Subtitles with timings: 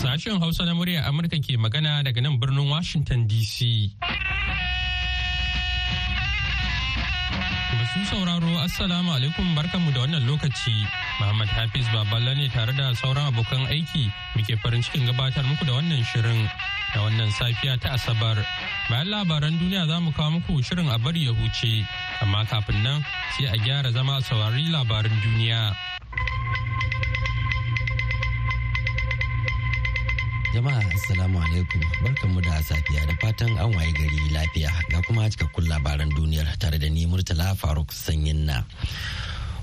[0.00, 3.94] Sashen Hausa na muryar Amurka ke magana daga nan birnin Washington DC.
[8.00, 10.72] Masu sauraro Assalamu alaikum barkanmu da wannan lokaci.
[11.20, 15.76] Muhammad Hafiz Baballa ne tare da sauran abokan aiki muke farin cikin gabatar muku da
[15.76, 16.48] wannan shirin
[16.96, 18.40] da wannan safiya ta Asabar.
[18.88, 21.84] Bayan labaran duniya za mu kawo muku shirin a bari ya huce,
[22.24, 23.04] amma kafin nan
[23.36, 25.76] sai a gyara zama saurari labaran duniya.
[30.50, 35.62] Jama'a Assalamu alaikum barkanmu da safiya da fatan an waye gari lafiya ga kuma cikakkun
[35.70, 36.89] labaran duniyar tare da
[37.20, 38.64] Murtala Faruk Sanyin na.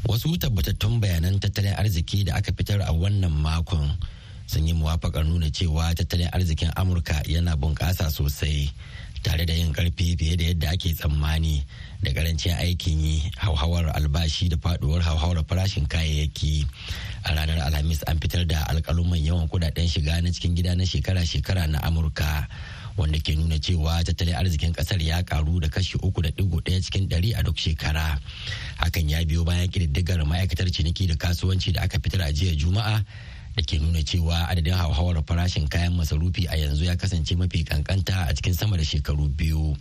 [0.05, 3.97] Wasu tabbatattun bayanan tattalin arziki da aka fitar a wannan makon
[4.45, 8.69] sun yi muwafakar nuna cewa tattalin arzikin Amurka yana bunƙasa sosai
[9.25, 11.65] tare da yin ƙarfi fiye da yadda ake tsammani
[12.03, 16.61] da ƙarancin aikin yi hauhawar albashi da faduwar hauhawar farashin kayayyaki
[17.25, 21.67] a ranar alhamis an fitar da alkaluman yawan kuɗaɗen shiga na cikin gida na shekara-shekara
[21.67, 22.47] na amurka
[22.97, 26.81] wanda ke nuna cewa tattalin arzikin ƙasar ya karu da kashi uku da ɗigo ɗaya
[26.81, 28.17] cikin dari a duk shekara.
[28.81, 33.05] Hakan ya biyo bayan kididdigar ma'aikatar ciniki da kasuwanci da aka fitar a jiya juma'a
[33.55, 38.25] da ke nuna cewa adadin hauhawar farashin kayan masarufi a yanzu ya kasance mafi kankanta
[38.29, 39.77] a cikin sama da shekaru biyu.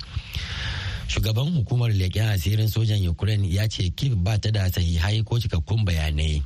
[1.09, 5.85] Shugaban hukumar leƙen asirin sojan ukraine ya ce kiev ba ta da sahihai ko cikakkun
[5.89, 6.43] bayanai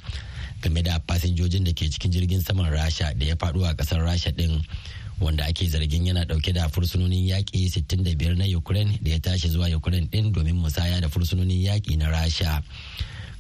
[0.62, 4.30] game da fasinjojin da ke cikin jirgin saman rasha da ya faɗo a ƙasar rasha
[4.30, 4.62] ɗin.
[5.20, 9.68] Wanda ake zargin yana ɗauke da fursunonin yaƙi 65 na ukraine da ya tashi zuwa
[9.76, 12.62] ukraine ɗin domin musaya da fursunonin yaƙi na rasha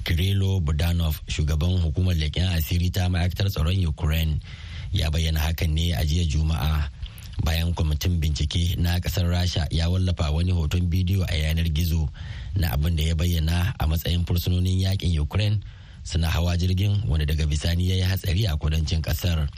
[0.04, 4.40] Kirilo Budanov shugaban hukumar leƙen asiri ta ma'aikatar tsaron Ukraine
[4.92, 6.88] ya bayyana hakan ne a jiya Juma'a
[7.44, 12.08] bayan kwamitin bincike na ƙasar Rasha ya wallafa wani hoton bidiyo a yanar gizo
[12.56, 15.60] na abin da ya bayyana a matsayin fursunonin yaƙin Ukraine
[16.02, 19.48] suna hawa jirgin wanda daga bisani ya yi hatsari a kudancin ƙasar.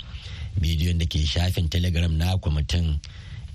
[0.60, 2.98] Bidiyon da ke shafin Telegram na kwamitin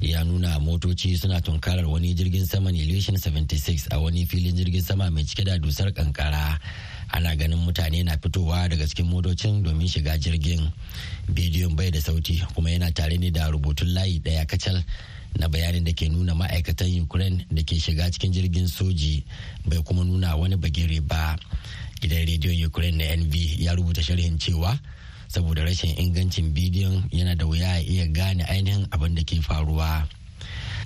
[0.02, 5.10] ya nuna motoci suna tunkarar wani jirgin sama Ilyushin 76 a wani filin jirgin sama
[5.12, 6.60] mai cike da dusar kankara.
[7.14, 10.72] Ana ganin mutane na fitowa daga cikin motocin domin shiga jirgin.
[11.32, 14.84] Bidiyon bai da sauti kuma yana tare ne da rubutun layi ɗaya kacal
[15.40, 19.24] na bayanin da ke nuna ma'aikatan ukraine da ke shiga cikin jirgin soji
[19.66, 21.38] bai kuma nuna wani bagire ba.
[22.02, 24.78] Gidan rediyon ukraine na nv ya rubuta sharhin cewa
[25.28, 30.08] saboda rashin ingancin bidiyon yana da wuya a iya gane ainihin abin da ke faruwa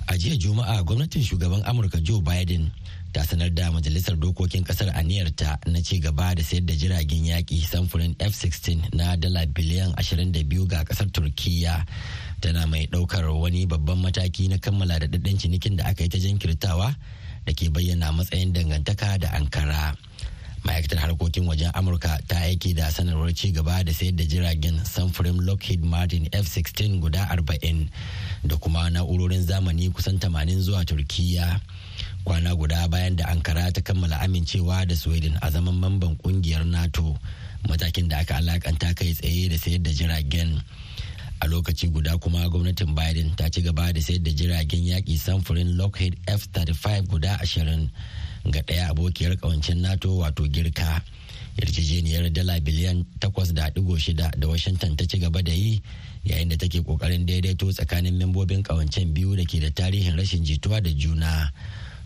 [0.06, 2.70] a jiya juma'a gwamnatin shugaban amurka joe biden
[3.12, 7.60] ta sanar da majalisar dokokin ƙasar aniyarta na ci gaba da sayar da jiragen yaƙi
[7.60, 11.84] samfurin f-16 na dala biliyan 22 ga ƙasar turkiya
[12.40, 15.06] tana mai ɗaukar wani babban mataki na kammala da
[15.38, 16.96] cinikin da aka yi ta jinkirtawa
[17.46, 19.94] da ke bayyana matsayin dangantaka da ankara.
[20.64, 25.40] Ma'aikatar harkokin wajen amurka ta aiki da sanarwar ci gaba da sayar da jiragen samfurin
[25.42, 27.86] lockheed martin f-16 guda 40
[28.44, 31.60] da kuma na'urorin zamani kusan 80 zuwa turkiya
[32.24, 37.18] kwana guda bayan da ankara ta kammala amincewa da sweden a zaman mamban ƙungiyar nato
[37.68, 40.62] matakin da aka alakanta kai tsaye da sayar da jiragen.
[41.42, 45.74] A lokaci guda kuma gwamnatin biden ta ci gaba da sayar da jiragen yaƙi samfurin
[45.76, 47.90] lockheed f-35 guda ashirin.
[48.50, 51.02] Ga ɗaya abokiyar ƙawancin nato wato girka.
[51.58, 55.82] Yarjejeniyar dala biliyan 8.6 da washington ta ci gaba da yi
[56.24, 60.82] yayin da take ƙoƙarin daidaito tsakanin membobin ƙawancen biyu da ke da tarihin rashin jituwa
[60.82, 61.52] da juna.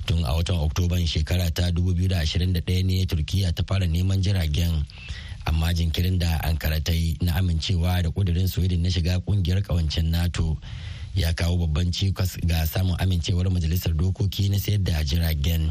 [0.07, 4.85] Tun a watan oktoban shekara ta 2021 ne turkiya ta fara neman jiragen.
[5.47, 10.11] Amma jinkirin da ankara ta yi na amincewa da kudirin sweden na shiga ƙungiyar kawancen
[10.11, 10.59] nato
[11.15, 15.71] ya kawo babban cikas ga samun amincewar majalisar dokoki na sayar da jiragen.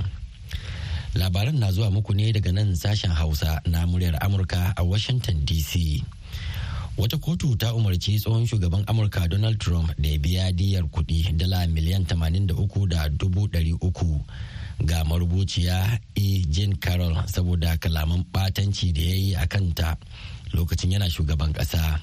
[1.16, 6.04] Labaran na zuwa muku ne daga nan sashen hausa na muryar amurka a washington dc
[6.98, 11.68] wata kotu ta umarci tsohon shugaban amurka donald trump da ya biya diyar kuɗi dala
[11.68, 14.22] miliyan 83 da uku
[14.84, 16.44] ga marubuciya e.
[16.52, 19.96] Jean carroll saboda kalaman batanci da ya yi a kanta
[20.54, 22.00] lokacin yana shugaban kasa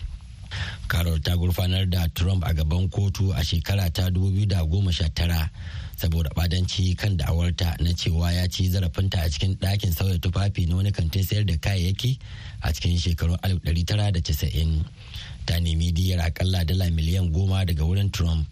[0.89, 5.49] carroll ta gurfanar da trump a gaban kotu a shekara ta 2019
[6.03, 10.77] saboda badanci kan da'awarta na cewa ya ci zarafinta a cikin ɗakin sauya tufafi na
[10.77, 12.19] wani kantin sayar da kayayyaki
[12.63, 14.83] a cikin shekarun 1990
[15.47, 18.47] ta nemi diyar akalla dala miliyan goma daga wurin trump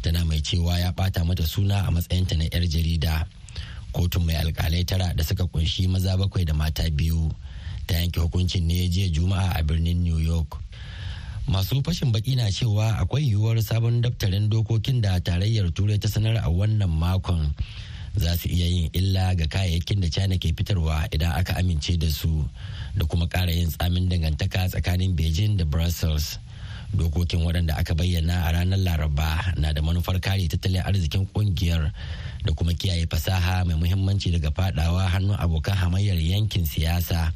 [0.00, 3.24] tana mai cewa ya bata mata suna a matsayinta na 'yar jarida.
[3.92, 7.28] Kotun mai alkalai tara da suka ƙunshi maza bakwai da mata biyu
[7.86, 10.56] ta yanke hukuncin ne jiya juma'a a birnin new york.
[11.48, 16.40] Masu fashin baki na cewa akwai yiwuwar sabon daftarin dokokin da tarayyar turai ta sanar
[16.40, 17.52] a wannan makon
[18.16, 22.08] za su iya yin illa ga kayayyakin da china ke fitarwa idan aka amince da
[22.10, 22.46] su
[22.96, 26.38] da kuma ƙara yin tsamin dangantaka tsakanin beijing da brussels
[26.94, 31.90] dokokin waɗanda aka bayyana a ranar laraba na da manufar kare tattalin arzikin ƙungiyar
[32.46, 37.32] da kuma kiyaye fasaha mai muhimmanci daga fadawa hannun abokan hamayyar yankin siyasa.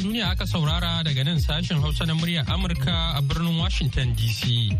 [0.00, 4.72] Duniya aka saurara daga nan sashen Hausa na muryar Amurka a birnin Washington DC.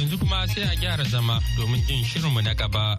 [0.00, 2.98] Yanzu kuma sai a gyara zama domin jin shirinmu na gaba.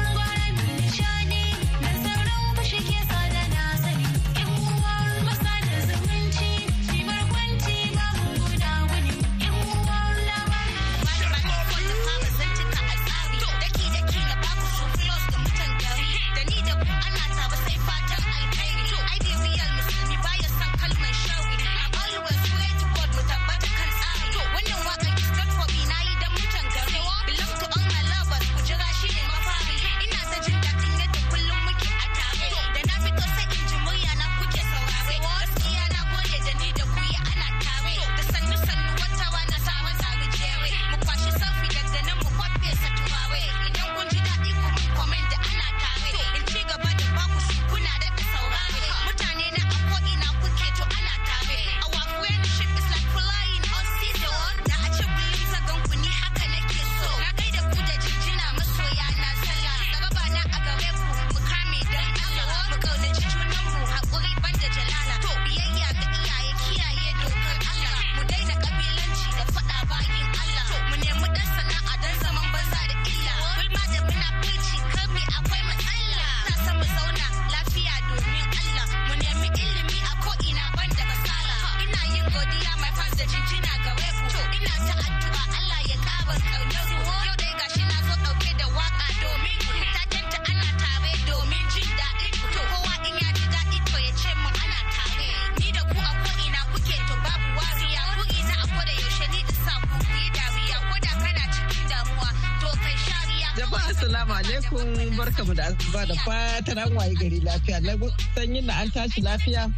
[105.21, 107.93] Alaikum barkamu da asuba da fatan an waye gari lafiya na
[108.35, 109.71] sanyin na an tashi lafiya.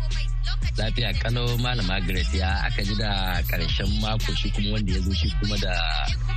[0.78, 5.14] Lafiya kano malama Grace ya aka ji da ƙarshen mako shi kuma wanda ya zo
[5.14, 5.74] shi kuma da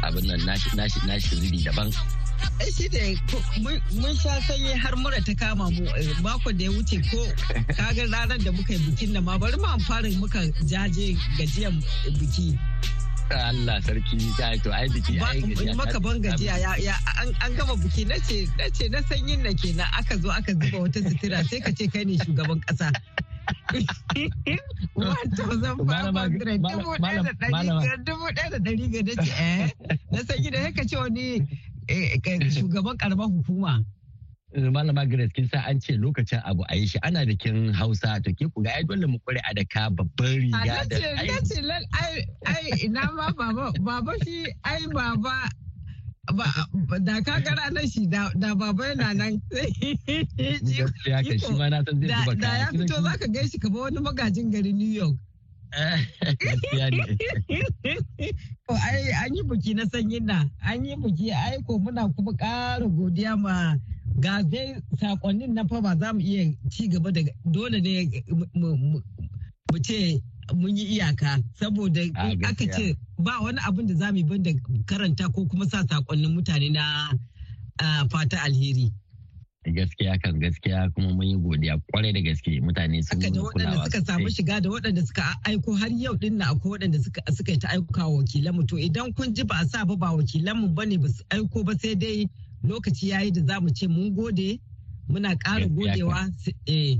[0.02, 1.92] abin nan nashi nashi nashi zubi daban.
[2.60, 2.98] ai shi da
[4.00, 7.22] mun sha sanyi har mura ta kama mu eh, mako da ya wuce ko
[7.76, 11.82] kaga ranar da muka yi bikin da ma bari mu fara muka jaje gajiyan
[12.18, 12.58] biki.
[13.34, 15.74] Allah sarki ta to ai biki ai gajiya.
[15.74, 16.94] maka ban gajiya ya
[17.42, 18.46] an gama biki na ce
[18.88, 22.14] na sanyin na kenan aka zo aka zuba wata sutura sai ka ce kai ne
[22.22, 22.90] shugaban kasa
[28.06, 29.70] dubu ɗaya da ɗari ga ce eh?
[30.10, 31.42] Na sanyi da ka ce wani
[31.88, 32.18] eh,
[32.50, 33.82] shugaban karamar hukuma.
[34.64, 38.20] Malama Grace kin sa an ce lokacin abu a yi shi ana bikin Hausa.
[38.24, 41.60] To ke ku ga ai dole mu kware a daka babban riga da ai ce
[41.92, 45.48] ai ai ina ma baba baba shi ai baba
[47.04, 49.42] da ka gara na shi da baba yana nan.
[51.06, 54.00] Ya ka shi ma na san zai zuba da ya fito zaka gaishe kamar wani
[54.00, 55.16] magajin gari New York.
[58.86, 63.36] Ai an yi buki na sanyin na an yi buki aiko muna kuma ƙara godiya
[63.36, 63.76] ma
[64.18, 68.08] ga dai sakonnin na fa ba za mu iya ci gaba da dole ne
[68.54, 70.20] mu ce
[70.54, 71.42] mun yi iyaka.
[71.58, 72.00] Saboda
[72.48, 74.50] aka ce ba wani abin da za mu yi da
[74.86, 77.10] karanta ko kuma sa sakonnin mutane na
[78.10, 78.92] fata alheri.
[79.66, 82.60] gaskiya kan gaskiya kuma mun yi godiya ƙwarai da gaske.
[82.62, 86.14] Mutane sun yi kulawa da waɗanda suka samu shiga da waɗanda suka aiko har yau
[86.16, 89.56] din na akwai waɗanda suka suka ta aika wakilan mu to idan kun ji ba
[89.60, 92.28] a sa ba ba wakilan mu ba ne ba su aiko ba sai dai
[92.68, 94.60] lokaci ya yi da za mu ce mun gode
[95.08, 96.28] muna ƙara godewa
[96.66, 96.98] eh.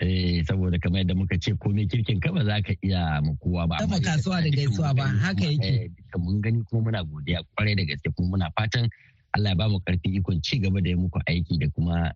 [0.00, 3.66] eh saboda kamar yadda muka ce komai kirkin ka ba za ka iya mu kowa
[3.68, 7.76] ba amma kasuwa da gaisuwa ba haka yake eh, mun gani kuma muna godiya ƙwarai
[7.76, 8.88] da gaske kuma muna fatan
[9.32, 12.12] Allah ya ba mu ƙarfin ikon ci gaba da yi muku aiki da kuma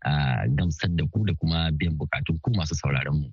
[0.57, 3.29] gamsar da ku da kuma biyan bukatun ku masu sauraron mu.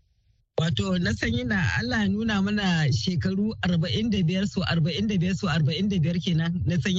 [0.58, 6.62] Wato na san yana Allah ya nuna mana shekaru 45 so 45 so 45 kenan
[6.66, 6.96] na san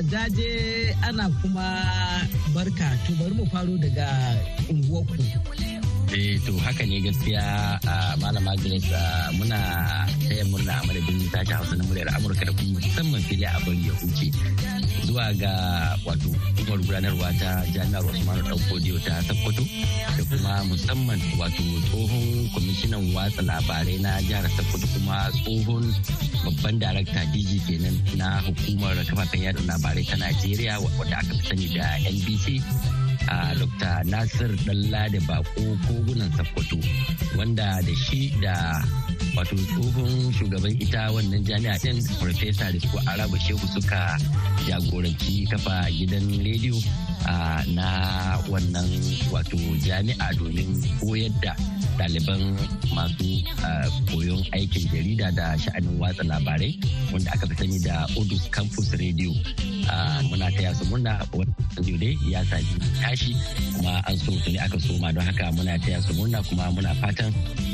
[0.04, 1.64] Jaje ana kuma
[2.54, 4.08] barka to bari mu faro daga
[4.70, 5.16] unguwarku.
[6.16, 7.44] Eh to haka ne gaskiya
[7.84, 8.88] a malama Grace
[9.36, 9.60] muna
[10.28, 13.84] taya murna a madadin tashi Hausa na muryar Amurka da kuma musamman fili a bari
[13.88, 14.28] ya huce
[15.06, 15.52] zuwa ga
[16.06, 16.30] wato
[16.65, 19.62] hukumar gudanarwa ta jami'ar Usmanu Danfodiyo ta Sokoto
[20.17, 25.86] da kuma musamman wato tsohon kwamishinan watsa labarai na jihar Sokoto kuma tsohon
[26.43, 31.67] babban darakta DG kenan na hukumar kafafen yada labarai ta Najeriya wadda aka fi sani
[31.69, 32.45] da NBC
[33.29, 34.01] a Dr.
[34.10, 36.77] Nasir Dalla da Bako kogunan Sokoto
[37.38, 38.81] wanda da shi da
[39.36, 44.15] wato tsohon shugaban ita wannan jami'a din Farfesa Risko Arabu Shehu suka
[44.63, 46.80] jagoranci kafa gidan rediyo
[47.75, 48.88] na wannan
[49.32, 50.72] wato jami'a domin
[51.04, 51.51] koyar da
[51.98, 52.42] ɗaliban
[52.96, 53.44] masu
[54.12, 56.75] koyon aikin jarida da sha'anin watsa labarai
[57.14, 59.32] wanda aka fi sani da Odus Campus Radio.
[60.30, 63.34] Muna taya su murna wannan dai ya sami tashi
[63.75, 67.32] kuma an so ne aka soma don haka muna taya su murna kuma muna fatan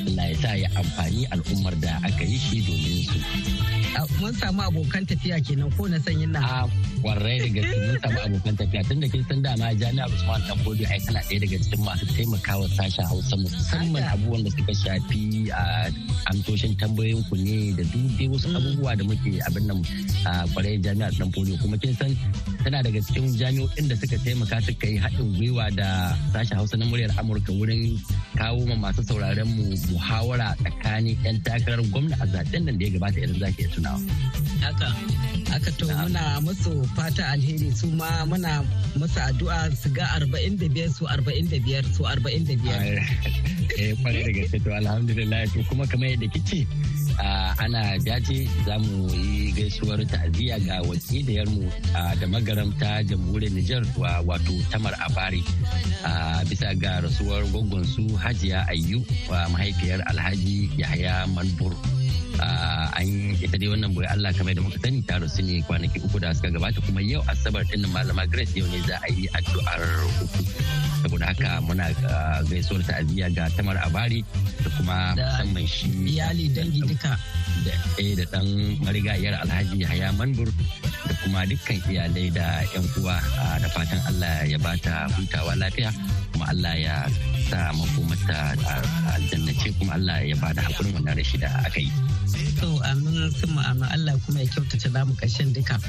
[0.07, 3.80] Allah ya sa ya amfani al'ummar da aka yi shi domin su.
[4.21, 6.63] Mun samu abokan tafiya kenan ko na sanyin na.
[7.01, 8.81] Kwarai da gaske mun samu abokan tafiya.
[8.87, 12.05] Tun da kin san dama jami'ar Usman Dan Bodio ai tana ɗaya daga cikin masu
[12.15, 15.63] taimakawa sashen Hausa musamman abubuwan da suka shafi a
[16.31, 19.79] amtoshin tambayoyin ku ne da duk dai wasu abubuwa da muke abin nan
[20.25, 22.11] a ƙwarai jami'ar Dan Bodio kuma kin san
[22.63, 26.85] tana daga cikin jami'o'in da suka taimaka suka yi haɗin gwiwa da sashen Hausa na
[26.85, 27.97] muryar Amurka wurin
[28.41, 32.91] kawo ma masu sauraron mu muhawara tsakanin 'yan takarar gwamna a zaɓen nan da ya
[32.97, 34.01] gabata idan zaki tunawa.
[34.65, 34.89] Haka.
[35.53, 38.65] Haka to muna musu fata alheri su ma muna
[38.97, 43.05] musu addu'a su ga 45 su 45 su 45.
[43.81, 46.67] Eh ƙwarai da gaske to alhamdulillah to kuma kamar yadda kice
[47.57, 51.65] ana jaje za mu yi gaisuwar ta'aziyya ga wakiliyarmu
[52.19, 53.83] da magaramta jamhuriyar Nijar
[54.25, 55.43] wato Tamar Abari
[56.49, 59.03] bisa ga rasuwar gwaggon su Hajiya Ayyu
[59.51, 61.75] mahaifiyar Alhaji Yahaya Manbur.
[62.39, 66.17] An ita dai wannan ɓoye Allah kamar da muka sani ta rasu ne kwanaki uku
[66.19, 69.81] da suka gabata kuma yau asabar din malama Grace yau ne za a yi addu'ar
[70.23, 70.41] uku
[71.01, 71.89] saboda haka muna
[72.49, 74.21] gaisuwar ta'aziyya ga Tamar Abari
[74.63, 77.17] da kuma musamman shi iyali dangi duka
[77.65, 78.47] da ɗaya da ɗan
[78.85, 80.47] marigayar Alhaji Haya Manbur
[81.07, 83.17] da kuma dukkan iyalai da 'yan uwa
[83.61, 85.89] da fatan Allah ya bata hutawa lafiya
[86.31, 86.95] kuma Allah ya
[87.49, 88.53] sa makomata
[89.17, 91.91] aljannace kuma Allah ya ba da hakurin wannan rashi da aka yi.
[92.59, 95.79] To amin sun amin Allah kuma ya kyautata namu ƙarshen duka.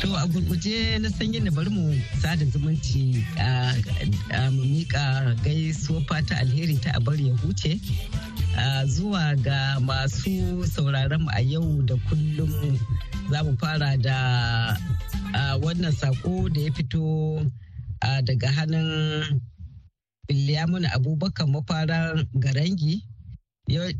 [0.00, 6.34] To a gurguje na san da bari mu sada zumunci a mu miƙa gaisuwa fata
[6.40, 7.76] alheri ta a bari ya huce.
[8.86, 12.50] zuwa ga masu sauraron mu a yau da kullum
[13.30, 14.16] za mu fara da
[15.62, 17.44] wannan sako da ya fito
[18.24, 19.40] daga hannun
[20.30, 23.02] Bilyamun Abubakar mafaran Garangi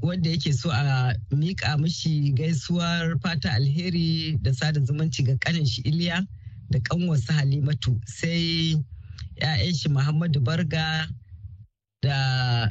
[0.03, 5.83] wanda yake so a miƙa mishi gaisuwar fata alheri da sada zumunci ga kanin shi
[5.83, 6.27] Iliya
[6.71, 8.75] da kanwarsa Halimatu sai
[9.41, 11.09] 'ya'yan shi Muhammadu Barga
[12.03, 12.69] da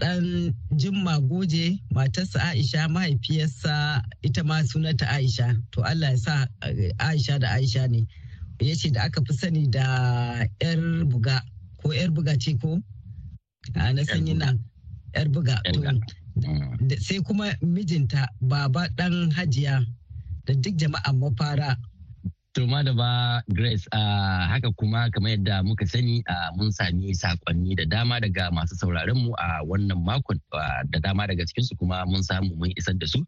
[0.00, 5.54] ɗan Jimma Goje matarsa Aisha mahaifiyarsa ita ma sunanta Aisha.
[5.72, 8.06] To Allah ya sa eh, Aisha da Aisha ne.
[8.60, 11.42] Ya ce da aka fi sani da 'yar buga
[11.82, 12.80] ko 'yar buga ce ko?
[13.74, 14.54] Na sanyi na
[15.14, 15.56] 'yar buga.
[16.98, 19.84] Sai kuma mijinta baba ɗan hajiya
[20.46, 21.76] da duk jama'an mafara.
[22.54, 27.74] To da ba Grace uh, haka kuma kamar yadda muka sani uh, mun sami saƙonni
[27.76, 30.38] da dama daga masu sauraron mu a wannan makon
[30.90, 33.24] da dama daga cikinsu kuma mun samu mun isar da su.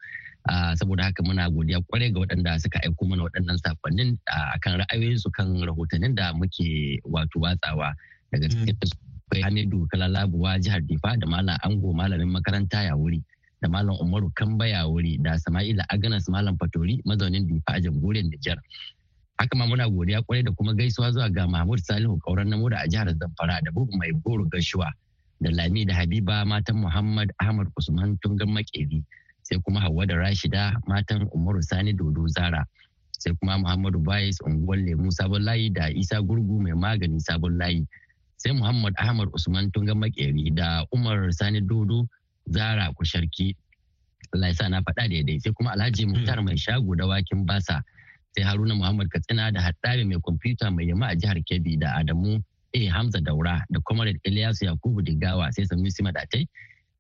[0.79, 4.15] saboda haka muna godiya ƙwarai ga waɗanda suka aiko mana waɗannan sakonnin
[4.55, 7.95] akan ra'ayoyinsu kan rahotannin da muke wato watsawa
[8.33, 9.06] daga cikin akwai
[9.37, 13.23] Hamidu Kalalabuwa jihar Difa da Malam Ango malamin makaranta ya wuri.
[13.61, 18.25] da Malam Umaru Kamba ya wuri da Sama'ila Aganas Malam Fatori mazaunin Difa a jamhuriyar
[18.31, 18.59] Nijar.
[19.39, 22.79] haka ma muna godiya ƙwarai da kuma gaisuwa zuwa ga mahmud salihu kauran namu da
[22.81, 24.89] a jihar zamfara da bugu mai goro gashuwa
[25.41, 29.05] da lami da habiba matan muhammad ahmad usman tungan makeri
[29.43, 32.65] sai kuma Hauwa da rashida matan umaru sani dodo zara
[33.13, 37.85] sai kuma muhammadu bayis unguwar lemu sabon layi da isa gurgu mai magani sabon layi
[38.37, 42.09] sai muhammad ahmad usman tungan makeri da umar sani dodo
[42.49, 43.57] zara kusharki.
[44.35, 45.39] Allah ya sa na faɗa daidai.
[45.41, 47.83] Sai kuma alhaji muhtar mai shago da wakin basa.
[48.35, 52.43] Sai haruna muhammad katsina da haɗari mai kwamfuta mai yamma a jihar kebbi da adamu
[52.75, 52.87] a.
[52.89, 56.47] Hamza daura da comrade ilyasu yakubu digawa sai sanusi madatai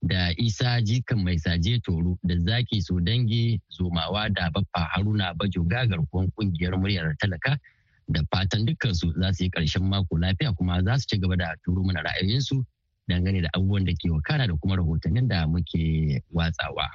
[0.02, 5.62] da isa jikan mai saje toro da zaki so dangi zomawa da baffa haruna bajo
[5.66, 7.58] gagar ƙungiyar muryar talaka
[8.08, 11.54] da fatan dukkansu za su yi ƙarshen mako lafiya kuma za su ci gaba da
[11.64, 12.64] turo mana ra'ayoyinsu
[13.08, 16.86] dangane da abubuwan da ke wakana da kuma rahotannin da muke watsawa.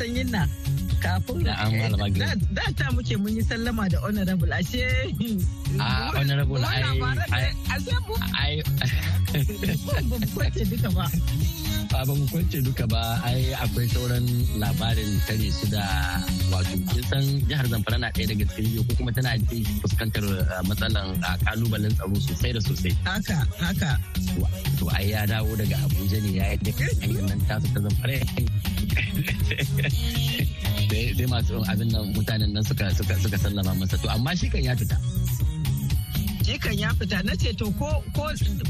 [0.00, 0.48] Sanyin na
[1.04, 4.84] kafin eh, da ta muke mun yi sallama da honorable ashe.
[5.76, 7.52] A ah, honorable ai
[8.40, 8.54] ai
[10.34, 11.06] ƙwace duka ba.
[11.90, 14.22] Ba mu kwance duka ba ai akwai sauran
[14.62, 15.82] labarin tare su da
[16.54, 19.34] wato kin san jihar Zamfara na ɗaya daga cikin ko kuma tana
[19.82, 20.22] fuskantar
[20.54, 22.92] ah, matsalan ah, kalubalen tsaro sosai da sosai.
[23.06, 23.90] Haka haka.
[24.78, 26.70] To ai ya dawo daga Abuja ne ya yi
[27.02, 28.16] hanyar nan tasu ta Zamfara.
[30.90, 33.96] Sai masu abin nan mutanen nan suka suka suka sallama masa.
[34.02, 34.96] To amma shi kan ya fita.
[36.46, 37.18] Shi kan ya fita.
[37.26, 38.24] Na ce to ko ko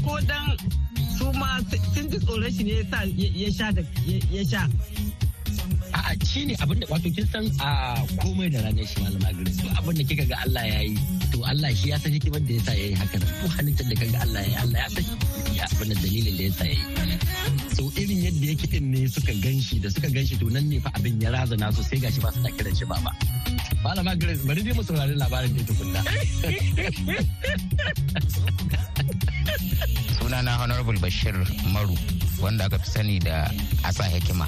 [0.05, 0.57] ko dan
[1.21, 1.49] su ma
[1.93, 2.73] sun ji tsoron shi ne
[3.41, 3.81] ya sha da
[4.35, 4.61] ya sha.
[5.97, 7.69] A'a shi ne abin da wato kin san a
[8.21, 10.95] komai da ranar shi malama gari to abin da kika ga Allah ya yi
[11.31, 14.17] to Allah shi ya san hikimar da yasa ya yi haka ko halittar da kaga
[14.25, 15.05] Allah ya yi Allah ya san
[15.77, 16.83] abin da dalilin da yasa ya yi.
[17.77, 20.65] So irin yadda yake din ne suka gan shi da suka gan shi to nan
[20.73, 23.11] ne fa abin ya razana su sai gashi ba su kiran shi baba
[23.85, 26.01] malama grace bari dai mu saurari labarin da tukunna.
[30.31, 31.35] sunana honorable bashir
[31.75, 31.91] maru
[32.41, 33.51] wanda aka fi sani da
[33.83, 34.47] asa hikima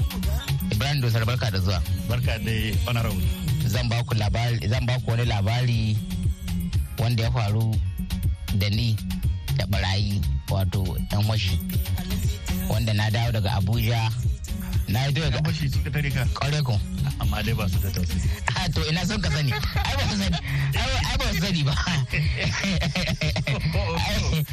[0.71, 1.81] ibrahim dosar barka da zuwa.
[2.09, 2.55] Barka da
[2.87, 3.19] honorable.
[3.67, 5.97] Zan ba ku labari zan ba ku wani labari
[6.97, 7.75] wanda ya faru
[8.55, 8.95] da ni
[9.59, 11.59] da barayi wato dan washi
[12.71, 14.07] wanda na dawo daga abuja.
[14.87, 16.23] Na yi daga bashi suka tare ka?
[16.63, 16.79] Ku
[17.19, 18.29] amma dai ba su da tausayi.
[18.55, 19.51] A to ina son ka sani.
[19.51, 20.37] Ai ba su sani.
[20.79, 21.73] Ai ba su sani ba.
[21.75, 21.99] Ai
[23.73, 23.99] ba
[24.31, 24.43] su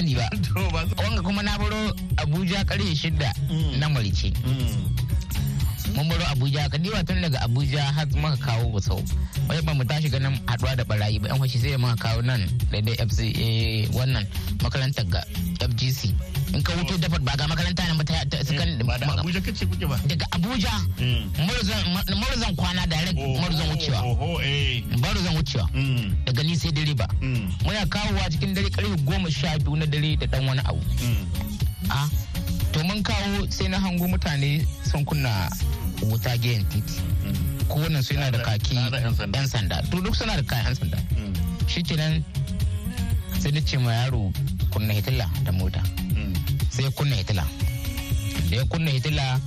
[0.00, 0.24] sani ba
[1.04, 3.76] wanga kuma na baro abuja ƙarfe shida mm.
[3.78, 4.88] na marice mm.
[5.94, 9.02] mun baro abuja ka diba tun daga abuja har muka kawo gusau
[9.48, 12.40] wai ba mu tashi ganin haɗuwa da barayi ba yan fashi sai muka kawo nan
[12.72, 13.20] daidai fc
[13.92, 14.24] wannan
[14.64, 15.20] makarantar ga
[15.68, 16.16] fgc
[16.54, 18.24] in ka wuto dafa ba ga makaranta nan ba ta
[18.84, 19.96] ba da abuja kace kuke ba?
[20.06, 20.72] daga abuja
[22.18, 24.00] murzan kwana direct murzan wucewa.
[24.98, 25.66] murzan wucewa.
[26.26, 27.06] Daga ni sai dare ba.
[27.64, 30.80] Muna kawowa cikin dare ƙarfe goma sha biyu na dare da dan wani abu.
[31.90, 32.08] A
[32.72, 35.48] to mun kawo sai na hango mutane sun kunna
[36.02, 37.00] wuta gehen titi.
[37.68, 39.82] Kowanne su yana da kaki yan sanda.
[39.90, 40.98] to duk suna da kayan yan sanda.
[41.68, 42.24] Shi kenan
[43.38, 44.32] sai na ce ma yaro
[44.70, 45.82] kunna hitila da mota.
[46.70, 47.44] Sai ya kunna hitila.
[48.50, 49.40] Da ya kunna hitila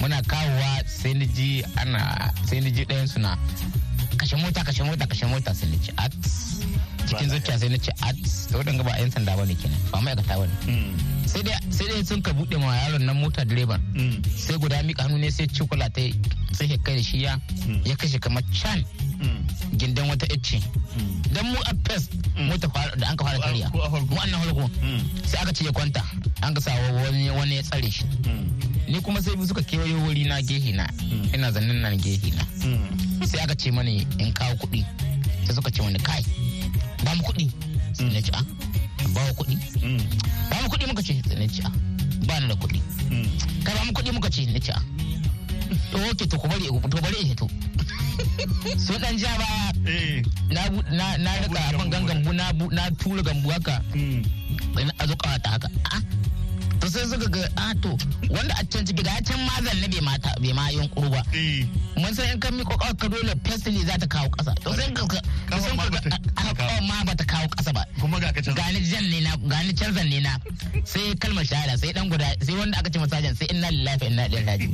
[0.00, 3.38] muna kawowa sai ni ji ana sai ni ji ɗayan suna
[4.16, 5.54] kashe mota kashe mota kashe mota.
[5.54, 6.12] Sai ni ci at.
[7.06, 8.16] Cikin zuciya sai ni ci at.
[8.50, 10.92] To wadanda ba yan sanda ba ne kenan ba ma'aikata ba ne.
[11.26, 13.80] Sai dai sai dai sun ka buɗe ma yaron nan mota direban.
[14.36, 16.00] Sai guda mika hannu ne sai cikula ta
[16.52, 17.38] sai ya kai shi ya
[17.84, 18.84] ya kashe kamar can.
[19.76, 20.60] Gindan wata icce.
[21.32, 24.70] Dan mu a fes mota da an ka fara kariya mu annan harko
[25.26, 26.02] sai aka ce ya kwanta
[26.42, 28.04] an ka sa wani wani ya tsare shi.
[28.88, 30.86] Ni kuma sai suka kewayo wuri na gehe na.
[31.34, 32.44] Ina zannin nan gehe na.
[33.26, 34.84] Sai aka ce mani in kawo kuɗi.
[35.46, 36.22] Sai suka ce mani kai
[37.04, 37.50] ba mu kuɗi.
[37.92, 38.40] Sai na ci a
[39.14, 39.56] ba mu kuɗi.
[40.50, 41.14] Ba mu kuɗi muka ce.
[41.26, 41.70] Sai na ci a
[42.26, 42.80] ba ni da kuɗi.
[43.64, 44.44] Kai ba mu kuɗi muka ce.
[44.46, 44.78] Na ci a
[45.90, 47.46] to oke to ku bari to bari in hito.
[48.78, 49.72] Sun dan ja baya
[50.90, 53.82] na na riƙa abin gangan na na tura gambu haka.
[54.98, 55.68] A zo ƙawata haka.
[56.84, 57.88] To sai suka ga a to
[58.28, 61.22] wanda a can ciki ga can mazan na bai mata bai ma yunkuru ba.
[61.96, 65.06] Mun san in kan miko ka dole fesili za ta kawo kasa to sai ka
[65.08, 67.82] ka san ka ma ba ta kawo kasa ba.
[68.00, 68.54] Kuma ga ka can.
[68.54, 70.36] Gani jan ne na gani canzan ne na.
[70.84, 74.06] Sai kalmar shahada sai dan guda sai wanda aka ce masajan sai inna lillahi wa
[74.10, 74.72] inna ilaihi raji'un.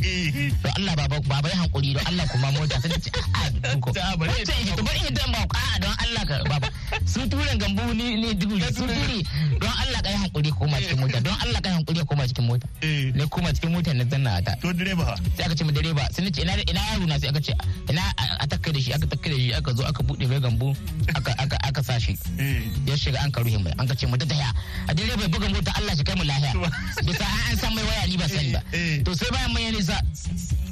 [0.63, 3.91] To Allah baba baba ya hankuri don Allah kuma mota sai ce a ko.
[3.95, 6.69] Wacce in to bari in dan ba a don Allah ka baba.
[7.07, 9.23] Su turan gambu ni ni dubu su turi
[9.63, 11.21] don Allah ka yi hankuri koma cikin mota.
[11.21, 12.67] Don Allah ka yi hankuri koma cikin mota.
[12.83, 14.55] Ne koma cikin mota na zanna ta.
[14.61, 15.17] To direba?
[15.37, 17.19] Sai aka ce mu direba sai nace ina ina yaro na?
[17.19, 17.53] Sai aka ce
[17.91, 18.03] ina
[18.41, 20.75] a takkai da shi aka takkai da shi aka zo aka buɗe mai gambu
[21.15, 22.17] aka aka aka sa shi.
[22.87, 24.51] Ya shiga an ka ruhin mai an ka ce mu ta taya
[24.89, 26.53] a direba ya buga mota Allah shi kai mu lahiya.
[27.05, 28.61] Bisa an san mai waya ni ba sani ba.
[29.05, 29.97] To sai bayan mai nisa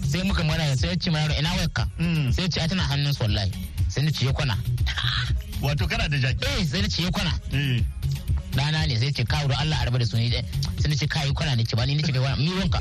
[0.08, 1.84] sai muka mara sai ya ce mai yaro ina wayar ka
[2.32, 3.50] sai ya ce a tana hannun su wallahi.
[3.88, 4.56] Sai ni ce ya kwana.
[5.60, 6.44] Wato kana da jaki?
[6.44, 7.32] Eh sai ni ce ya kwana.
[8.54, 10.16] Dana ne sai ce kawo da Allah a raba da su.
[10.16, 10.30] Ne
[10.80, 11.54] sai nace kai kwana.
[11.56, 12.78] Ne ce ba ni nace kai mi wanka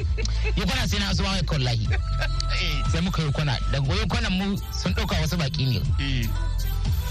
[0.55, 1.87] yi kwana sai na asuba mai wallahi.
[2.91, 3.57] Sai muka yi kwana.
[3.71, 5.81] Da goyi kwanan mu sun ɗauka wasu baki ne.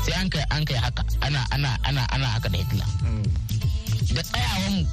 [0.04, 1.02] Sai an kai an kai haka.
[1.20, 2.86] Ana ana ana ana haka da Hitler.
[4.14, 4.86] Da tsayawan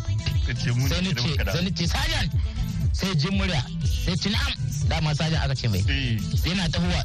[0.75, 2.27] mu sai nace sai nace sajan!
[2.91, 3.63] Sai jin murya.
[4.05, 4.53] Sai ci na'am.
[4.87, 5.81] Dama sajan aka ce mai.
[6.45, 7.01] Yana tahowa.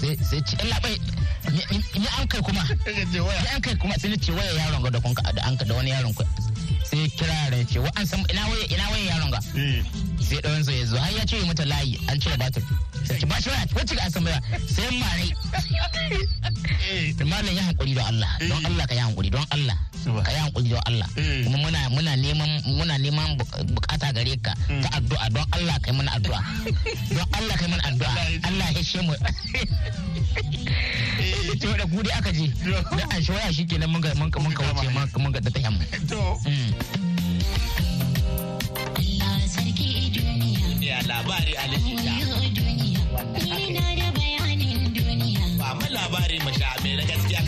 [0.00, 0.96] Sai sai ci labai
[1.48, 2.62] ni an kai kuma?
[2.86, 5.90] Ni an kai kuma sai ce waya yaron ga da kun da an da wani
[5.90, 6.24] yaron ku.
[6.84, 9.40] Sai kira yaron ce wa an san ina waya ina waya yaron ga?
[10.30, 10.96] Sai ɗayan sa ya zo.
[10.96, 12.62] Har ya ce mata layi an cire batir
[13.04, 14.38] sai ci ba shi waya wacce ga san baya
[14.70, 15.26] sai mare.
[17.26, 18.30] Malam ya hankuri don Allah.
[18.48, 19.76] Don Allah ka yi hankuri don Allah.
[20.24, 21.08] Ka yi hankuri don Allah.
[21.44, 23.36] Kuma muna muna neman muna neman
[23.74, 25.26] buƙata gare ka ta addu'a.
[25.34, 26.40] Don Allah kai mana addu'a.
[27.14, 28.12] Don Allah kai mana addu'a.
[28.46, 29.14] Allah ya shi mu.
[31.60, 32.46] Ce da ku dai aka je.
[32.96, 34.88] Da an shi waya shikenan mun ga mun ka wuce
[35.18, 36.18] mun ga da ta yamma to.
[40.90, 42.12] Duniya ya labari a likita.
[44.10, 45.44] Bayanin duniya.
[45.58, 47.40] Ba mu labari sha mai na gaskiya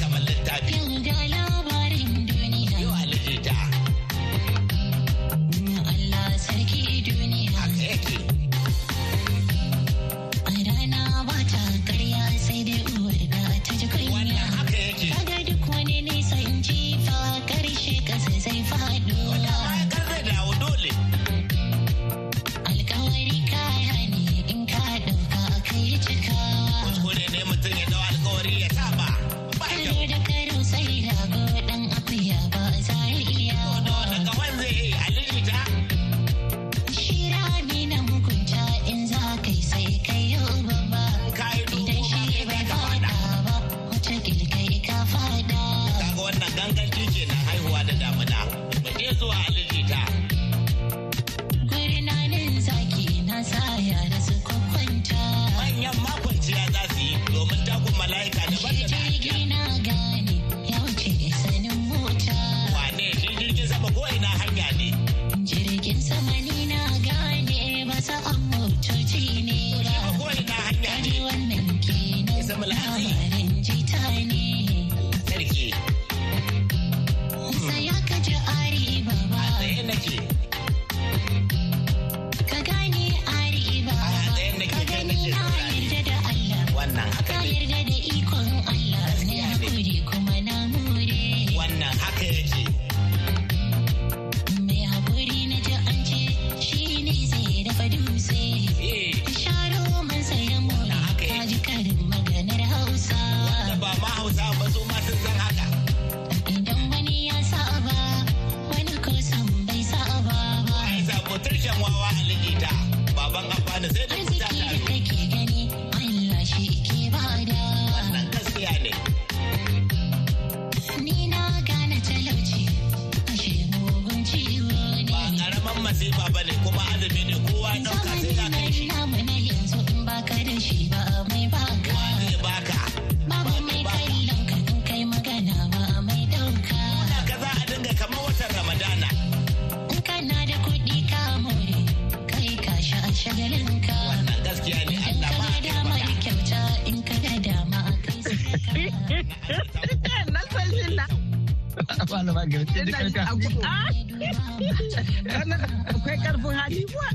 [155.90, 157.08] akwai ƙarfin hali kuwa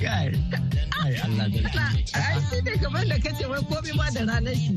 [0.00, 0.28] kai
[1.02, 1.70] ai Allah da
[2.14, 4.72] ai shi ne kamar da kace wai komai ma da ranar shi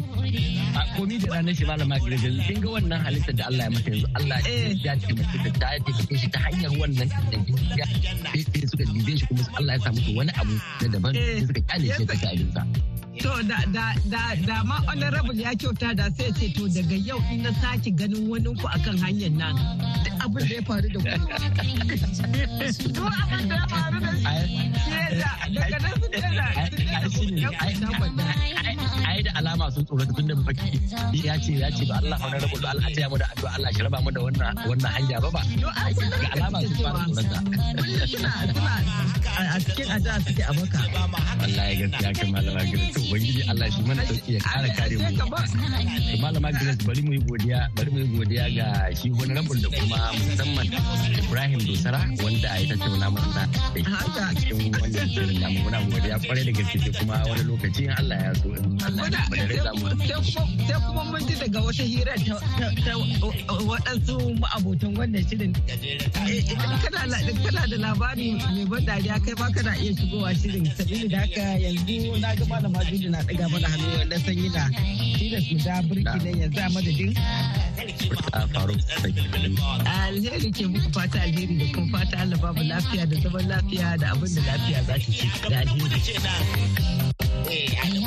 [0.76, 3.72] a komi da ranar shi malama ki daga kin ga wannan halittar da Allah ya
[3.76, 4.76] mata yanzu Allah Eh.
[4.86, 7.38] ya ce mata ta ta taimake shi ta hanyar wannan da
[7.80, 11.26] ya sai suka dibe shi kuma Allah ya sa wani abu na daban Eh.
[11.26, 12.62] sai suka ƙyale shi ta ci abinsa
[13.20, 17.20] To da da da da ma honorable ya kyauta da sai ce to daga yau
[17.32, 19.56] in na sake ganin wani ku akan hanyar nan
[20.04, 21.08] duk abin da ya faru da ku.
[22.96, 24.24] To abin da ya faru da shi
[24.84, 25.94] shi da daga nan
[27.12, 27.50] su ne da
[29.10, 30.70] ai da alama sun tsorata tun da baki
[31.26, 33.82] ya ce ya ce ba Allah rabu Allah a taya mu da addu'a Allah shi
[33.86, 37.40] raba mu da wannan wannan hanya ba ba ga alama sun fara tsorata
[37.76, 38.74] kullum suna suna
[39.40, 40.82] a- cikin ada suke a baka.
[41.46, 42.62] Allah ya gaskiya kai malama
[42.94, 45.10] to ubangiji Allah shi mana sauƙi ya kara kare mu.
[46.22, 49.98] Malama Grace bari mu yi godiya bari mu yi godiya ga shi rabul da kuma
[50.14, 50.68] musamman
[51.26, 55.60] Ibrahim Dosara wanda ya tattauna mana da cikin wannan shirin namu.
[55.66, 58.78] Muna godiya ƙwarai da gaske sai kuma wani lokaci in Allah ya so mu
[60.70, 62.94] sai kuma mun ji daga wata hira ta
[63.50, 65.52] waɗansu ma'abotan wannan shirin.
[66.30, 66.46] Eh,
[66.86, 70.66] kana da labari mai ban dariya kai ma kana iya shigowa shirin.
[70.78, 74.64] Sabili da haka yanzu na ga malama Juli na ɗaga mana hannu na sanyi na
[75.18, 77.14] tilas mu da birki ne yanzu a madadin
[79.88, 84.08] alheri ke muku fata alheri da kuma fata Allah babu lafiya da zaman lafiya da
[84.12, 86.00] abin da lafiya za ta ci da alheri.
[87.84, 88.04] ai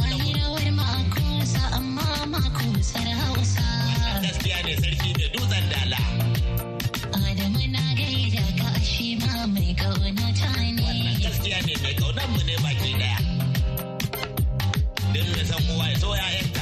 [4.45, 5.52] Yayi
[15.67, 16.62] din mai san kowa ya so ya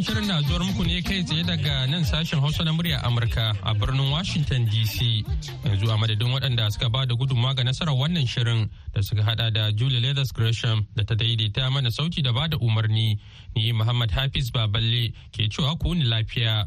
[0.00, 3.52] Wannan shirin na zuwar muku ne kai tsaye daga nan sashen Hausa na murya Amurka
[3.62, 5.22] a birnin Washington DC.
[5.64, 9.50] Yanzu a madadin waɗanda suka ba da gudunmawa ga nasarar wannan shirin da suka hada
[9.50, 13.18] da Julie Leathers Gresham da ta daidaita mana sauti da ba da umarni.
[13.54, 16.64] Ni Muhammad Hafiz Baballe ke cewa ku ni lafiya.